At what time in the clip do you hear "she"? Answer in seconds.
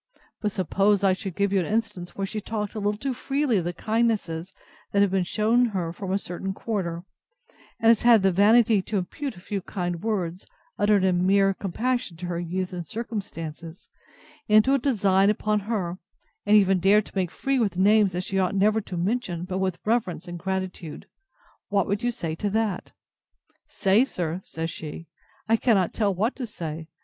2.25-2.39, 18.23-18.39, 24.71-25.05